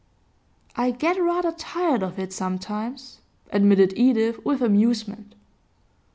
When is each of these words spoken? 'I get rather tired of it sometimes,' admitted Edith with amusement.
'I 0.77 0.91
get 0.97 1.21
rather 1.21 1.51
tired 1.51 2.01
of 2.01 2.17
it 2.17 2.33
sometimes,' 2.33 3.19
admitted 3.51 3.93
Edith 3.95 4.43
with 4.43 4.63
amusement. 4.63 5.35